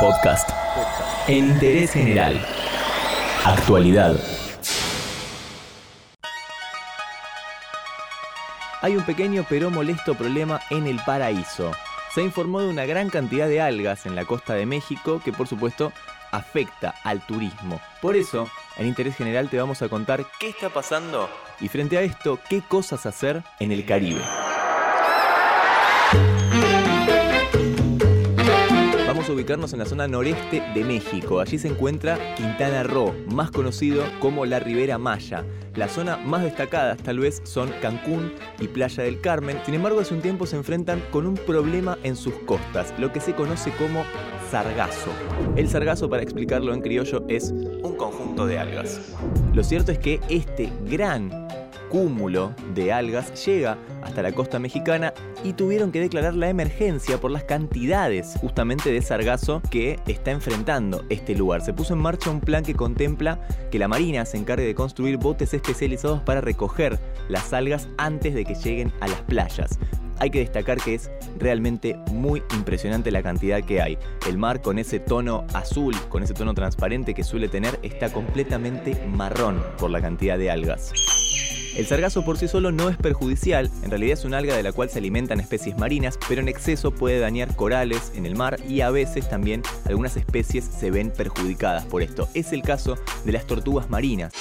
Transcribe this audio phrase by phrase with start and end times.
[0.00, 0.50] Podcast.
[1.26, 2.38] En interés general.
[3.44, 4.14] Actualidad.
[8.82, 11.72] Hay un pequeño pero molesto problema en el paraíso.
[12.14, 15.48] Se informó de una gran cantidad de algas en la costa de México que por
[15.48, 15.92] supuesto
[16.30, 17.80] afecta al turismo.
[18.02, 22.02] Por eso, en Interés General te vamos a contar qué está pasando y frente a
[22.02, 24.20] esto, qué cosas hacer en el Caribe.
[29.48, 31.38] En la zona noreste de México.
[31.38, 35.44] Allí se encuentra Quintana Roo, más conocido como la Ribera Maya.
[35.76, 39.58] La zona más destacada tal vez son Cancún y Playa del Carmen.
[39.64, 43.20] Sin embargo, hace un tiempo se enfrentan con un problema en sus costas, lo que
[43.20, 44.02] se conoce como
[44.50, 45.12] sargazo.
[45.54, 49.14] El sargazo, para explicarlo en criollo, es un conjunto de algas.
[49.54, 51.45] Lo cierto es que este gran
[51.96, 57.30] cúmulo de algas llega hasta la costa mexicana y tuvieron que declarar la emergencia por
[57.30, 61.62] las cantidades justamente de sargazo que está enfrentando este lugar.
[61.62, 65.16] Se puso en marcha un plan que contempla que la Marina se encargue de construir
[65.16, 66.98] botes especializados para recoger
[67.30, 69.78] las algas antes de que lleguen a las playas.
[70.18, 73.96] Hay que destacar que es realmente muy impresionante la cantidad que hay.
[74.28, 79.02] El mar con ese tono azul, con ese tono transparente que suele tener, está completamente
[79.06, 80.92] marrón por la cantidad de algas.
[81.76, 84.72] El sargazo por sí solo no es perjudicial, en realidad es un alga de la
[84.72, 88.80] cual se alimentan especies marinas, pero en exceso puede dañar corales en el mar y
[88.80, 92.30] a veces también algunas especies se ven perjudicadas por esto.
[92.32, 92.96] Es el caso
[93.26, 94.32] de las tortugas marinas.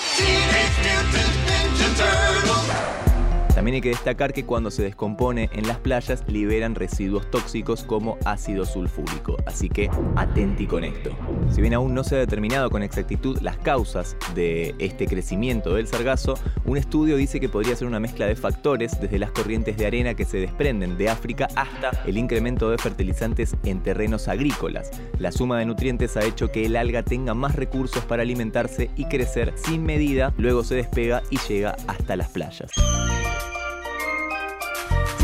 [3.56, 8.18] También hay que destacar que cuando se descompone en las playas liberan residuos tóxicos como
[8.26, 11.12] ácido sulfúrico, así que atenti con esto.
[11.50, 15.88] Si bien aún no se ha determinado con exactitud las causas de este crecimiento del
[15.88, 19.88] sargazo, un estudio dice que podría ser una mezcla de factores desde las corrientes de
[19.88, 24.92] arena que se desprenden de África hasta el incremento de fertilizantes en terrenos agrícolas.
[25.18, 29.06] La suma de nutrientes ha hecho que el alga tenga más recursos para alimentarse y
[29.06, 32.70] crecer sin medida, luego se despega y llega hasta las playas.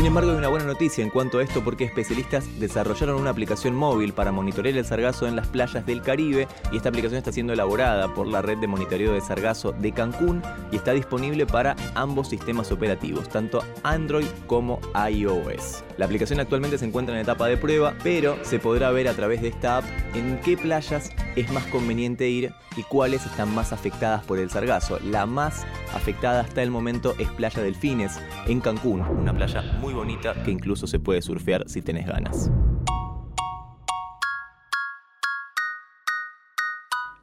[0.02, 3.76] Sin embargo, hay una buena noticia en cuanto a esto porque especialistas desarrollaron una aplicación
[3.76, 7.52] móvil para monitorear el sargazo en las playas del Caribe y esta aplicación está siendo
[7.52, 10.42] elaborada por la red de monitoreo de sargazo de Cancún
[10.72, 15.84] y está disponible para ambos sistemas operativos, tanto Android como iOS.
[15.98, 19.40] La aplicación actualmente se encuentra en etapa de prueba, pero se podrá ver a través
[19.40, 19.84] de esta app
[20.16, 24.98] en qué playas es más conveniente ir y cuáles están más afectadas por el sargazo.
[25.04, 30.34] La más afectada hasta el momento es Playa Delfines, en Cancún, una playa muy bonita
[30.42, 32.50] que incluso se puede surfear si tenés ganas.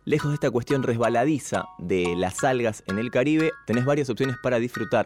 [0.05, 4.57] Lejos de esta cuestión resbaladiza de las algas en el Caribe, tenés varias opciones para
[4.57, 5.05] disfrutar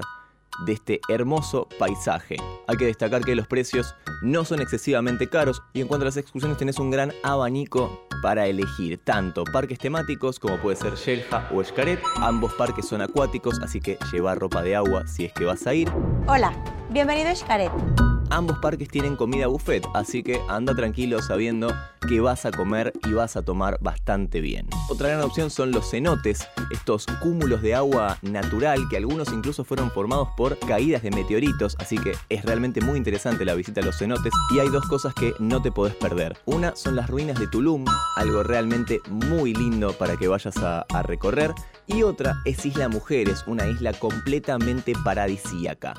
[0.65, 2.37] de este hermoso paisaje.
[2.67, 6.17] Hay que destacar que los precios no son excesivamente caros y en cuanto a las
[6.17, 11.63] excursiones tenés un gran abanico para elegir, tanto parques temáticos como puede ser Shelja o
[11.63, 11.99] Xcaret.
[12.17, 15.73] Ambos parques son acuáticos, así que lleva ropa de agua si es que vas a
[15.73, 15.89] ir.
[16.27, 16.53] Hola,
[16.89, 18.12] bienvenido a Xcaret.
[18.33, 21.71] Ambos parques tienen comida buffet, así que anda tranquilo sabiendo
[22.07, 24.67] que vas a comer y vas a tomar bastante bien.
[24.89, 29.91] Otra gran opción son los cenotes, estos cúmulos de agua natural que algunos incluso fueron
[29.91, 33.99] formados por caídas de meteoritos, así que es realmente muy interesante la visita a los
[33.99, 36.35] cenotes y hay dos cosas que no te podés perder.
[36.45, 41.03] Una son las ruinas de Tulum, algo realmente muy lindo para que vayas a, a
[41.03, 41.53] recorrer,
[41.85, 45.93] y otra es Isla Mujeres, una isla completamente paradisíaca.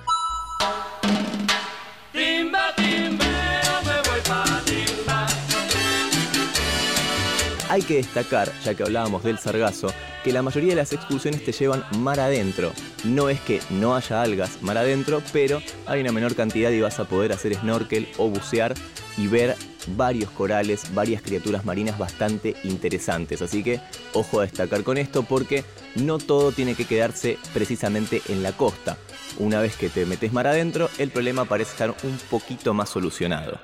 [7.68, 9.88] Hay que destacar, ya que hablábamos del sargazo,
[10.22, 12.72] que la mayoría de las excursiones te llevan mar adentro.
[13.04, 17.00] No es que no haya algas mar adentro, pero hay una menor cantidad y vas
[17.00, 18.74] a poder hacer snorkel o bucear
[19.16, 19.56] y ver
[19.96, 23.42] varios corales, varias criaturas marinas bastante interesantes.
[23.42, 23.80] Así que
[24.12, 25.64] ojo a destacar con esto porque
[25.94, 28.98] no todo tiene que quedarse precisamente en la costa.
[29.38, 33.58] Una vez que te metes mar adentro, el problema parece estar un poquito más solucionado.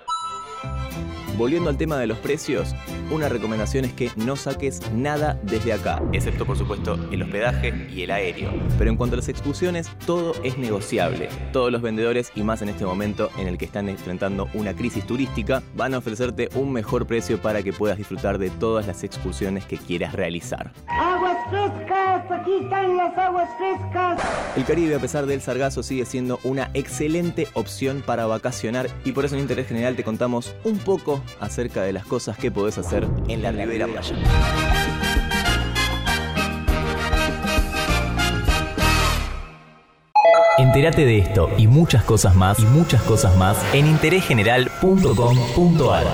[1.41, 2.75] Volviendo al tema de los precios,
[3.11, 8.03] una recomendación es que no saques nada desde acá, excepto por supuesto el hospedaje y
[8.03, 8.51] el aéreo.
[8.77, 11.31] Pero en cuanto a las excursiones, todo es negociable.
[11.51, 15.07] Todos los vendedores, y más en este momento en el que están enfrentando una crisis
[15.07, 19.65] turística, van a ofrecerte un mejor precio para que puedas disfrutar de todas las excursiones
[19.65, 20.75] que quieras realizar.
[20.89, 22.31] ¡Aguas frescas!
[22.31, 24.21] ¡Aquí están las aguas frescas!
[24.57, 29.25] El Caribe, a pesar del sargazo, sigue siendo una excelente opción para vacacionar y por
[29.25, 33.07] eso en Interés General te contamos un poco acerca de las cosas que podés hacer
[33.29, 34.17] en la Ribera Maya.
[40.59, 46.07] Entérate de esto y muchas cosas más y muchas cosas más en interésgeneral.com.ar.